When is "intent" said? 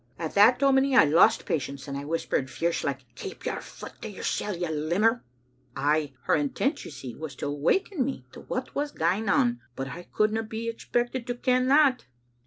6.33-6.83